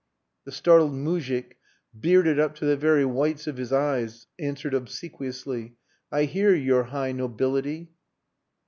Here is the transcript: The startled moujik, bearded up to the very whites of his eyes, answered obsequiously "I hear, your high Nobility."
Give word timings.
The 0.45 0.51
startled 0.51 0.93
moujik, 0.95 1.57
bearded 1.95 2.39
up 2.39 2.55
to 2.55 2.65
the 2.65 2.75
very 2.75 3.05
whites 3.05 3.45
of 3.45 3.57
his 3.57 3.71
eyes, 3.71 4.25
answered 4.39 4.73
obsequiously 4.73 5.75
"I 6.11 6.23
hear, 6.23 6.55
your 6.55 6.85
high 6.85 7.11
Nobility." 7.11 7.91